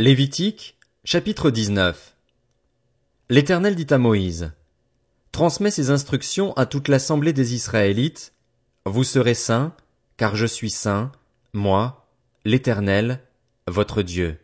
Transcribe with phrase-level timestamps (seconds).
[0.00, 2.16] Lévitique, chapitre 19
[3.28, 4.50] L'Éternel dit à Moïse,
[5.30, 8.32] Transmets ces instructions à toute l'assemblée des Israélites,
[8.86, 9.74] Vous serez saints,
[10.16, 11.12] car je suis saint,
[11.52, 12.08] moi,
[12.46, 13.20] l'Éternel,
[13.68, 14.38] votre Dieu.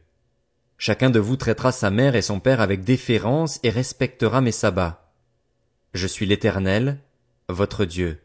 [0.76, 5.10] Chacun de vous traitera sa mère et son père avec déférence et respectera mes sabbats.
[5.94, 6.98] Je suis l'Éternel,
[7.48, 8.20] votre Dieu.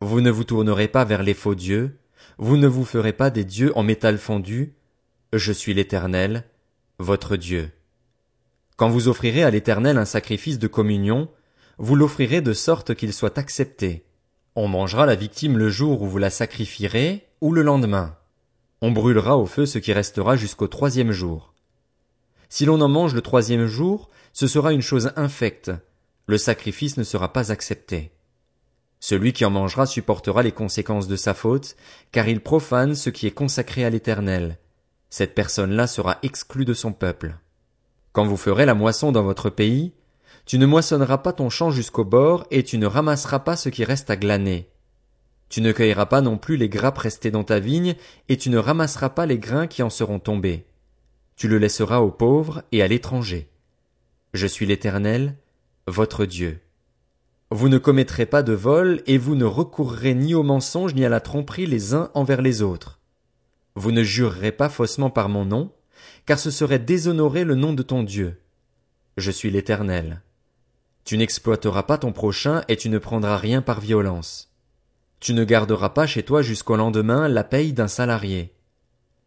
[0.00, 1.98] Vous ne vous tournerez pas vers les faux dieux,
[2.38, 4.72] vous ne vous ferez pas des dieux en métal fondu,
[5.38, 6.44] je suis l'Éternel,
[6.98, 7.70] votre Dieu.
[8.76, 11.28] Quand vous offrirez à l'Éternel un sacrifice de communion,
[11.78, 14.04] vous l'offrirez de sorte qu'il soit accepté.
[14.54, 18.16] On mangera la victime le jour où vous la sacrifierez, ou le lendemain.
[18.80, 21.54] On brûlera au feu ce qui restera jusqu'au troisième jour.
[22.48, 25.72] Si l'on en mange le troisième jour, ce sera une chose infecte.
[26.26, 28.12] Le sacrifice ne sera pas accepté.
[29.00, 31.76] Celui qui en mangera supportera les conséquences de sa faute,
[32.12, 34.58] car il profane ce qui est consacré à l'Éternel.
[35.10, 37.36] Cette personne-là sera exclue de son peuple.
[38.12, 39.92] Quand vous ferez la moisson dans votre pays,
[40.44, 43.84] tu ne moissonneras pas ton champ jusqu'au bord et tu ne ramasseras pas ce qui
[43.84, 44.68] reste à glaner.
[45.48, 47.94] Tu ne cueilleras pas non plus les grappes restées dans ta vigne
[48.28, 50.66] et tu ne ramasseras pas les grains qui en seront tombés.
[51.36, 53.48] Tu le laisseras aux pauvres et à l'étranger.
[54.32, 55.36] Je suis l'Éternel,
[55.86, 56.60] votre Dieu.
[57.50, 61.08] Vous ne commettrez pas de vol, et vous ne recourrez ni au mensonge ni à
[61.08, 62.95] la tromperie les uns envers les autres.
[63.76, 65.70] Vous ne jurerez pas faussement par mon nom,
[66.24, 68.40] car ce serait déshonorer le nom de ton Dieu.
[69.18, 70.22] Je suis l'Éternel.
[71.04, 74.50] Tu n'exploiteras pas ton prochain et tu ne prendras rien par violence.
[75.20, 78.54] Tu ne garderas pas chez toi jusqu'au lendemain la paye d'un salarié.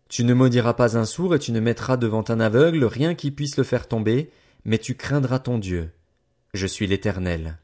[0.10, 3.30] Tu ne maudiras pas un sourd et tu ne mettras devant un aveugle rien qui
[3.30, 4.32] puisse le faire tomber,
[4.66, 5.92] mais tu craindras ton Dieu.
[6.56, 7.60] Je suis l'Éternel.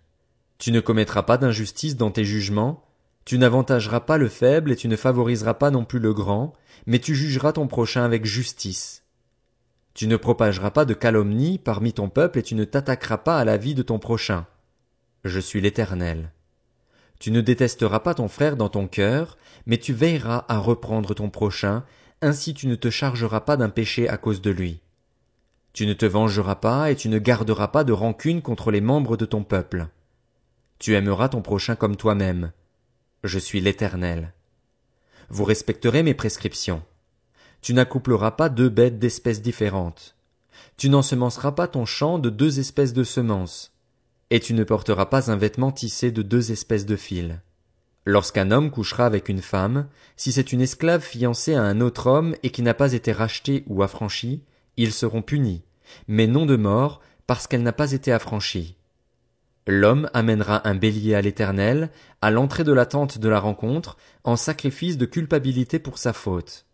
[0.59, 2.84] Tu ne commettras pas d'injustice dans tes jugements,
[3.25, 6.53] tu n'avantageras pas le faible et tu ne favoriseras pas non plus le grand,
[6.85, 9.03] mais tu jugeras ton prochain avec justice.
[9.95, 13.45] Tu ne propageras pas de calomnie parmi ton peuple et tu ne t'attaqueras pas à
[13.45, 14.45] la vie de ton prochain.
[15.23, 16.31] Je suis l'Éternel.
[17.17, 21.29] Tu ne détesteras pas ton frère dans ton cœur, mais tu veilleras à reprendre ton
[21.29, 21.83] prochain,
[22.21, 24.81] ainsi tu ne te chargeras pas d'un péché à cause de lui.
[25.73, 29.17] Tu ne te vengeras pas et tu ne garderas pas de rancune contre les membres
[29.17, 29.87] de ton peuple.
[30.77, 32.51] Tu aimeras ton prochain comme toi-même.
[33.25, 34.33] Je suis l'Éternel.
[35.29, 36.83] Vous respecterez mes prescriptions.
[37.59, 40.15] Tu n'accoupleras pas deux bêtes d'espèces différentes.
[40.77, 43.73] Tu n'ensemenceras pas ton champ de deux espèces de semences.
[44.29, 47.33] Et tu ne porteras pas un vêtement tissé de deux espèces de fils.
[48.05, 49.87] Lorsqu'un homme couchera avec une femme,
[50.17, 53.63] si c'est une esclave fiancée à un autre homme et qui n'a pas été rachetée
[53.65, 54.43] ou affranchie,
[54.77, 55.63] ils seront punis,
[56.07, 58.77] mais non de mort, parce qu'elle n'a pas été affranchie.
[59.67, 61.89] L'homme amènera un bélier à l'Éternel,
[62.21, 66.65] à l'entrée de la tente de la rencontre, en sacrifice de culpabilité pour sa faute.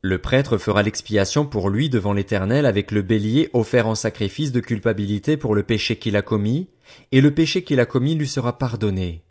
[0.00, 4.60] Le prêtre fera l'expiation pour lui devant l'Éternel avec le bélier offert en sacrifice de
[4.60, 6.68] culpabilité pour le péché qu'il a commis,
[7.12, 9.22] et le péché qu'il a commis lui sera pardonné.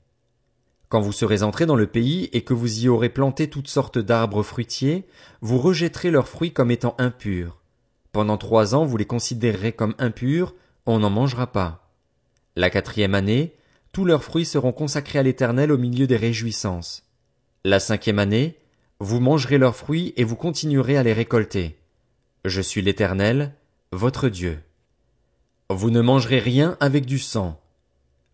[0.89, 3.97] Quand vous serez entrés dans le pays et que vous y aurez planté toutes sortes
[3.97, 5.07] d'arbres fruitiers,
[5.41, 7.61] vous rejetterez leurs fruits comme étant impurs.
[8.11, 10.53] Pendant trois ans vous les considérerez comme impurs,
[10.85, 11.84] on n'en mangera pas.
[12.55, 13.53] La quatrième année,
[13.91, 17.03] tous leurs fruits seront consacrés à l'Éternel au milieu des réjouissances.
[17.65, 18.57] La cinquième année,
[18.99, 21.77] vous mangerez leurs fruits et vous continuerez à les récolter.
[22.45, 23.53] Je suis l'Éternel,
[23.91, 24.59] votre Dieu.
[25.69, 27.59] Vous ne mangerez rien avec du sang.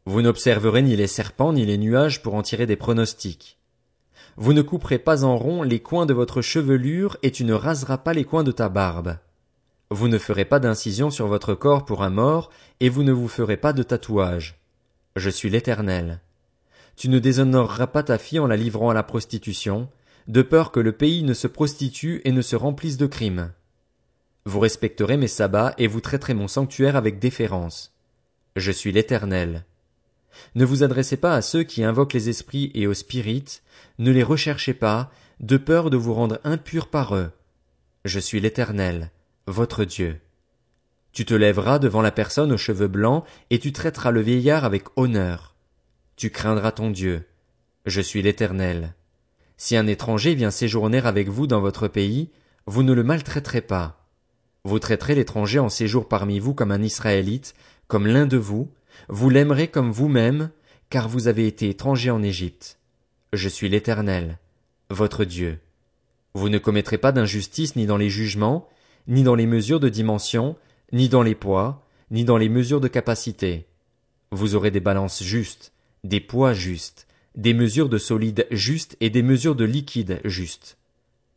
[0.06, 3.58] Vous n'observerez ni les serpents ni les nuages pour en tirer des pronostics.
[4.38, 7.98] Vous ne couperez pas en rond les coins de votre chevelure et tu ne raseras
[7.98, 9.18] pas les coins de ta barbe.
[9.92, 13.28] Vous ne ferez pas d'incision sur votre corps pour un mort, et vous ne vous
[13.28, 14.58] ferez pas de tatouage.
[15.18, 16.22] Je suis l'Éternel.
[16.96, 19.90] Tu ne déshonoreras pas ta fille en la livrant à la prostitution,
[20.30, 23.52] de peur que le pays ne se prostitue et ne se remplisse de crimes.
[24.46, 27.94] Vous respecterez mes sabbats et vous traiterez mon sanctuaire avec déférence.
[28.56, 29.66] Je suis l'Éternel.
[30.56, 33.62] Ne vous adressez pas à ceux qui invoquent les esprits et aux spirites,
[34.00, 37.32] ne les recherchez pas, de peur de vous rendre impurs par eux.
[38.06, 39.12] Je suis l'Éternel
[39.48, 40.20] votre Dieu.
[41.12, 44.86] Tu te lèveras devant la personne aux cheveux blancs, et tu traiteras le vieillard avec
[44.96, 45.56] honneur.
[46.16, 47.28] Tu craindras ton Dieu.
[47.86, 48.94] Je suis l'Éternel.
[49.58, 52.30] Si un étranger vient séjourner avec vous dans votre pays,
[52.66, 54.08] vous ne le maltraiterez pas.
[54.64, 57.56] Vous traiterez l'étranger en séjour parmi vous comme un Israélite,
[57.88, 58.72] comme l'un de vous,
[59.10, 60.52] vous l'aimerez comme vous-même,
[60.90, 62.78] car vous avez été étranger en Égypte.
[63.34, 64.38] Je suis l'Éternel,
[64.90, 65.60] votre Dieu.
[66.34, 68.70] Vous ne commettrez pas d'injustice ni dans les jugements,
[69.08, 70.56] ni dans les mesures de dimension,
[70.92, 73.66] ni dans les poids, ni dans les mesures de capacité.
[74.32, 79.24] Vous aurez des balances justes, des poids justes, des mesures de solide justes et des
[79.24, 80.78] mesures de liquide justes.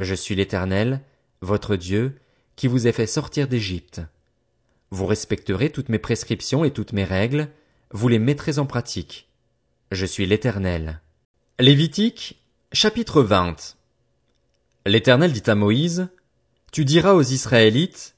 [0.00, 1.00] Je suis l'Éternel,
[1.40, 2.16] votre Dieu,
[2.56, 4.00] qui vous ai fait sortir d'Égypte.
[4.90, 7.48] Vous respecterez toutes mes prescriptions et toutes mes règles,
[7.90, 9.28] vous les mettrez en pratique.
[9.92, 11.00] Je suis l'Éternel.
[11.60, 13.76] Lévitique, chapitre 20.
[14.86, 16.08] L'Éternel dit à Moïse,
[16.74, 18.16] Tu diras aux Israélites,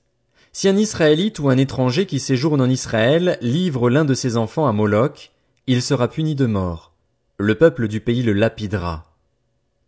[0.51, 4.67] Si un Israélite ou un étranger qui séjourne en Israël livre l'un de ses enfants
[4.67, 5.31] à Moloch,
[5.67, 6.95] il sera puni de mort.
[7.37, 9.13] Le peuple du pays le lapidera.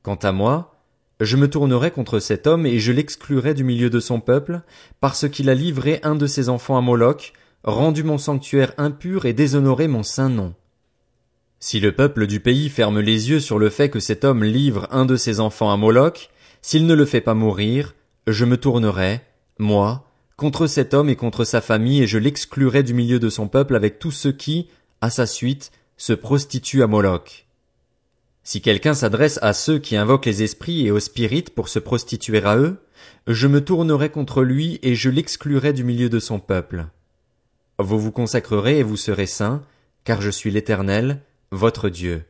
[0.03, 0.77] Quant à moi,
[1.19, 4.61] je me tournerai contre cet homme et je l'exclurai du milieu de son peuple,
[5.01, 7.33] parce qu'il a livré un de ses enfants à Moloch,
[7.65, 10.53] rendu mon sanctuaire impur et déshonoré mon saint nom.
[11.59, 14.89] Si le peuple du pays ferme les yeux sur le fait que cet homme livre
[14.91, 16.29] un de ses enfants à Moloch,
[16.61, 17.95] s'il ne le fait pas mourir,
[18.33, 19.23] je me tournerai,
[19.59, 23.49] moi, contre cet homme et contre sa famille et je l'exclurai du milieu de son
[23.49, 24.69] peuple avec tous ceux qui,
[25.01, 27.47] à sa suite, se prostituent à Moloch.
[28.45, 32.43] Si quelqu'un s'adresse à ceux qui invoquent les esprits et aux spirites pour se prostituer
[32.45, 32.79] à eux,
[33.27, 36.87] je me tournerai contre lui et je l'exclurai du milieu de son peuple.
[37.79, 39.63] Vous vous consacrerez et vous serez saints,
[40.05, 41.21] car je suis l'Éternel,
[41.51, 42.25] votre Dieu.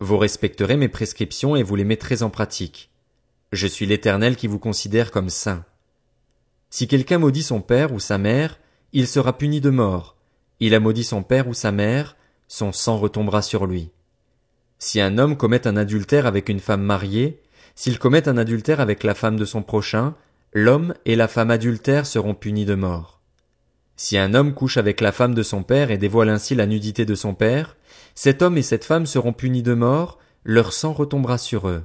[0.00, 2.91] Vous respecterez mes prescriptions et vous les mettrez en pratique.
[3.52, 5.64] Je suis l'Éternel qui vous considère comme saint.
[6.70, 8.58] Si quelqu'un maudit son père ou sa mère,
[8.94, 10.16] il sera puni de mort.
[10.58, 12.16] Il a maudit son père ou sa mère,
[12.48, 13.90] son sang retombera sur lui.
[14.78, 17.42] Si un homme commet un adultère avec une femme mariée,
[17.74, 20.14] s'il commet un adultère avec la femme de son prochain,
[20.54, 23.20] l'homme et la femme adultère seront punis de mort.
[23.96, 27.04] Si un homme couche avec la femme de son père et dévoile ainsi la nudité
[27.04, 27.76] de son père,
[28.14, 31.84] cet homme et cette femme seront punis de mort, leur sang retombera sur eux.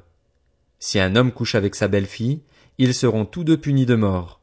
[0.79, 2.41] Si un homme couche avec sa belle-fille,
[2.77, 4.39] ils seront tous deux punis de mort.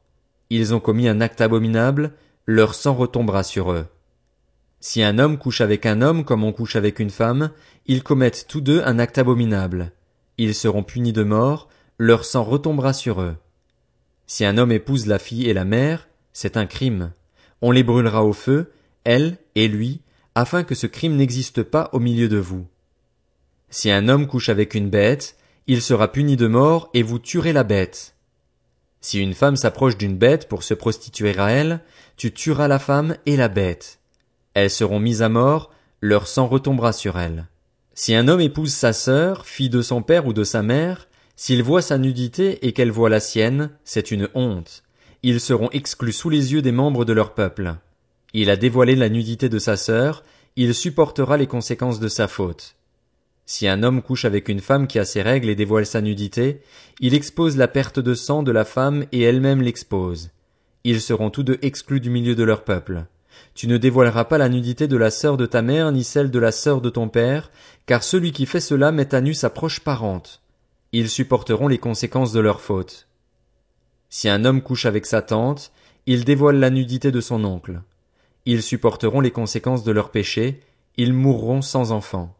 [0.50, 2.12] Ils ont commis un acte abominable,
[2.46, 3.86] leur sang retombera sur eux.
[4.81, 7.50] Si un homme couche avec un homme comme on couche avec une femme,
[7.86, 9.92] ils commettent tous deux un acte abominable.
[10.36, 13.36] Ils seront punis de mort, leur sang retombera sur eux.
[14.26, 17.12] Si un homme épouse la fille et la mère, c'est un crime.
[17.62, 18.72] On les brûlera au feu,
[19.04, 20.00] elle et lui,
[20.34, 22.66] afin que ce crime n'existe pas au milieu de vous.
[23.70, 25.36] Si un homme couche avec une bête,
[25.66, 28.14] il sera puni de mort et vous tuerez la bête.
[29.00, 31.81] Si une femme s'approche d'une bête pour se prostituer à elle,
[32.16, 33.99] tu tueras la femme et la bête.
[34.55, 35.70] Elles seront mises à mort,
[36.00, 37.46] leur sang retombera sur elles.
[37.94, 41.62] Si un homme épouse sa sœur, fille de son père ou de sa mère, s'il
[41.62, 44.82] voit sa nudité et qu'elle voit la sienne, c'est une honte.
[45.22, 47.75] Ils seront exclus sous les yeux des membres de leur peuple.
[48.34, 50.25] Il a dévoilé la nudité de sa sœur,
[50.56, 52.76] il supportera les conséquences de sa faute.
[53.46, 56.62] Si un homme couche avec une femme qui a ses règles et dévoile sa nudité,
[57.00, 60.31] il expose la perte de sang de la femme et elle-même l'expose.
[60.85, 63.05] Ils seront tous deux exclus du milieu de leur peuple.
[63.55, 66.38] Tu ne dévoileras pas la nudité de la sœur de ta mère ni celle de
[66.38, 67.50] la sœur de ton père,
[67.87, 70.41] car celui qui fait cela met à nu sa proche parente.
[70.93, 73.08] Ils supporteront les conséquences de leur faute.
[74.08, 75.73] Si un homme couche avec sa tante,
[76.06, 77.82] il dévoile la nudité de son oncle.
[78.46, 80.61] Ils supporteront les conséquences de leur péché,
[80.96, 82.37] ils mourront sans enfant.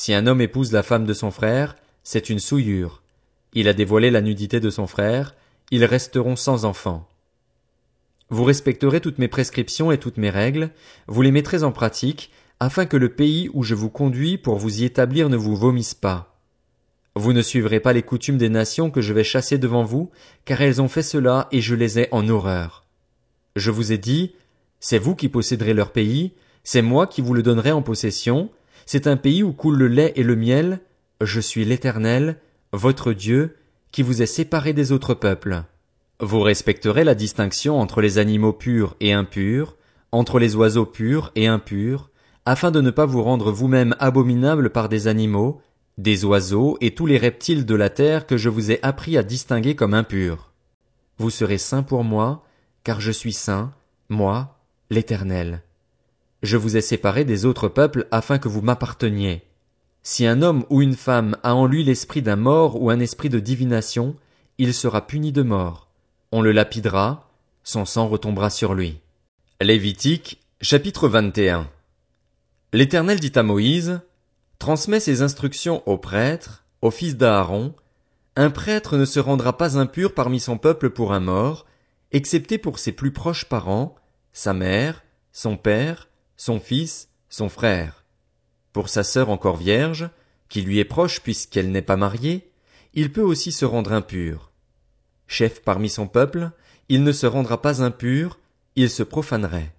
[0.00, 1.74] Si un homme épouse la femme de son frère,
[2.04, 3.02] c'est une souillure.
[3.52, 5.34] Il a dévoilé la nudité de son frère,
[5.72, 7.08] ils resteront sans enfant.
[8.30, 10.70] Vous respecterez toutes mes prescriptions et toutes mes règles,
[11.08, 12.30] vous les mettrez en pratique,
[12.60, 15.94] afin que le pays où je vous conduis pour vous y établir ne vous vomisse
[15.94, 16.38] pas.
[17.16, 20.12] Vous ne suivrez pas les coutumes des nations que je vais chasser devant vous,
[20.44, 22.84] car elles ont fait cela et je les ai en horreur.
[23.56, 24.36] Je vous ai dit,
[24.78, 28.52] c'est vous qui posséderez leur pays, c'est moi qui vous le donnerai en possession,
[28.90, 30.80] c'est un pays où coule le lait et le miel,
[31.20, 32.38] je suis l'Éternel,
[32.72, 33.58] votre Dieu,
[33.92, 35.64] qui vous ai séparé des autres peuples.
[36.20, 39.76] Vous respecterez la distinction entre les animaux purs et impurs,
[40.10, 42.08] entre les oiseaux purs et impurs,
[42.46, 45.60] afin de ne pas vous rendre vous-même abominables par des animaux,
[45.98, 49.22] des oiseaux et tous les reptiles de la terre que je vous ai appris à
[49.22, 50.54] distinguer comme impurs.
[51.18, 52.42] Vous serez saints pour moi,
[52.84, 53.74] car je suis saint,
[54.08, 54.56] moi,
[54.88, 55.60] l'Éternel.
[56.42, 59.42] Je vous ai séparés des autres peuples afin que vous m'apparteniez.
[60.02, 63.28] Si un homme ou une femme a en lui l'esprit d'un mort ou un esprit
[63.28, 64.16] de divination,
[64.58, 65.88] il sera puni de mort
[66.32, 67.30] on le lapidera,
[67.64, 69.00] son sang retombera sur lui.
[69.60, 71.68] Lévitique, chapitre 21.
[72.72, 74.00] L'Éternel dit à Moïse,
[74.58, 77.74] Transmets ces instructions aux prêtres, aux fils d'Aaron,
[78.36, 81.64] un prêtre ne se rendra pas impur parmi son peuple pour un mort,
[82.12, 83.96] excepté pour ses plus proches parents,
[84.32, 85.02] sa mère,
[85.32, 88.06] son père, son fils, son frère.
[88.72, 90.08] Pour sa sœur encore vierge,
[90.48, 92.50] qui lui est proche puisqu'elle n'est pas mariée,
[92.94, 94.48] il peut aussi se rendre impur
[95.28, 96.50] chef parmi son peuple,
[96.88, 98.40] il ne se rendra pas impur,
[98.74, 99.72] il se profanerait.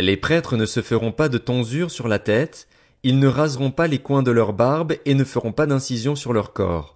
[0.00, 2.66] Les prêtres ne se feront pas de tonsure sur la tête,
[3.02, 6.32] ils ne raseront pas les coins de leur barbe et ne feront pas d'incision sur
[6.32, 6.95] leur corps.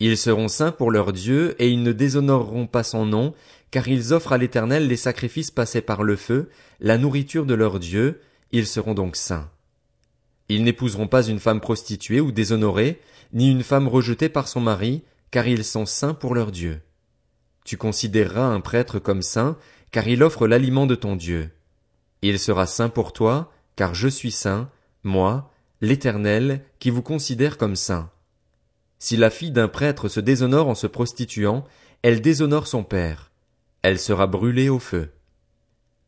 [0.00, 3.34] Ils seront saints pour leur Dieu, et ils ne déshonoreront pas son nom,
[3.70, 6.48] car ils offrent à l'Éternel les sacrifices passés par le feu,
[6.80, 9.50] la nourriture de leur Dieu, ils seront donc saints.
[10.48, 13.00] Ils n'épouseront pas une femme prostituée ou déshonorée,
[13.32, 16.80] ni une femme rejetée par son mari, car ils sont saints pour leur Dieu.
[17.64, 19.56] Tu considéreras un prêtre comme saint,
[19.92, 21.50] car il offre l'aliment de ton Dieu.
[22.22, 24.70] Il sera saint pour toi, car je suis saint,
[25.04, 28.10] moi, l'Éternel, qui vous considère comme saint.
[29.02, 31.64] Si la fille d'un prêtre se déshonore en se prostituant,
[32.02, 33.32] elle déshonore son père.
[33.82, 35.08] Elle sera brûlée au feu.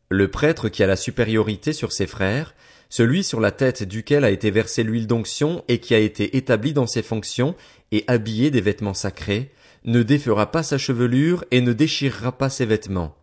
[0.09, 2.53] Le prêtre qui a la supériorité sur ses frères,
[2.89, 6.71] celui sur la tête duquel a été versée l'huile d'onction et qui a été établi
[6.73, 7.55] dans ses fonctions
[7.91, 9.51] et habillé des vêtements sacrés,
[9.85, 13.15] ne défera pas sa chevelure et ne déchirera pas ses vêtements.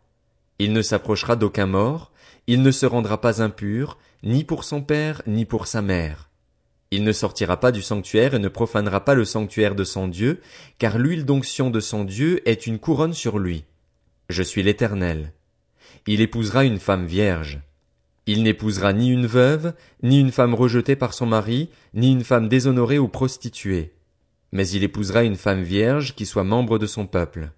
[0.58, 2.10] Il ne s'approchera d'aucun mort,
[2.48, 6.29] il ne se rendra pas impur, ni pour son père, ni pour sa mère.
[6.92, 10.40] Il ne sortira pas du sanctuaire et ne profanera pas le sanctuaire de son Dieu,
[10.78, 13.64] car l'huile d'onction de son Dieu est une couronne sur lui.
[14.28, 15.32] Je suis l'Éternel.
[16.06, 17.60] Il épousera une femme vierge.
[18.26, 22.48] Il n'épousera ni une veuve, ni une femme rejetée par son mari, ni une femme
[22.48, 23.92] déshonorée ou prostituée.
[24.52, 27.50] Mais il épousera une femme vierge qui soit membre de son peuple.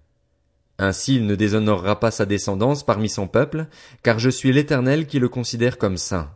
[0.77, 3.67] Ainsi il ne déshonorera pas sa descendance parmi son peuple,
[4.03, 6.31] car je suis l'Éternel qui le considère comme saint.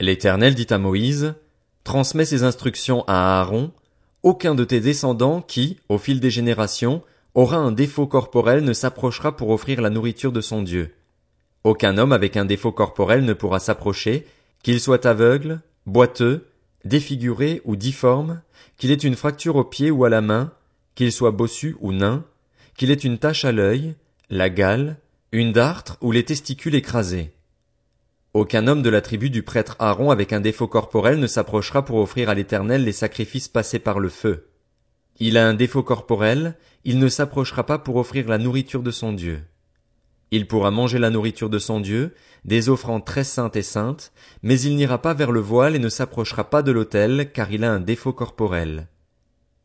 [0.00, 1.34] L'Éternel dit à Moïse,
[1.84, 3.72] Transmets ces instructions à Aaron,
[4.22, 7.02] aucun de tes descendants qui, au fil des générations,
[7.34, 10.94] aura un défaut corporel ne s'approchera pour offrir la nourriture de son Dieu.
[11.64, 14.26] Aucun homme avec un défaut corporel ne pourra s'approcher,
[14.62, 16.46] qu'il soit aveugle, boiteux,
[16.84, 18.42] défiguré ou difforme,
[18.76, 20.52] qu'il ait une fracture au pied ou à la main,
[20.94, 22.24] qu'il soit bossu ou nain,
[22.76, 23.94] qu'il ait une tache à l'œil,
[24.28, 24.96] la gale,
[25.32, 27.32] une dartre ou les testicules écrasés.
[28.32, 31.96] Aucun homme de la tribu du prêtre Aaron avec un défaut corporel ne s'approchera pour
[31.96, 34.50] offrir à l'Éternel les sacrifices passés par le feu.
[35.18, 39.12] Il a un défaut corporel, il ne s'approchera pas pour offrir la nourriture de son
[39.12, 39.42] Dieu.
[40.30, 44.12] Il pourra manger la nourriture de son Dieu, des offrandes très saintes et saintes,
[44.44, 47.64] mais il n'ira pas vers le voile et ne s'approchera pas de l'autel, car il
[47.64, 48.86] a un défaut corporel.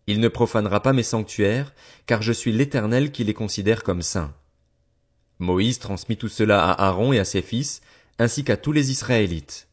[0.08, 1.76] Il ne profanera pas mes sanctuaires,
[2.08, 4.34] car je suis l'Éternel qui les considère comme saints.
[5.38, 7.82] Moïse transmit tout cela à Aaron et à ses fils,
[8.20, 9.68] ainsi qu'à tous les Israélites.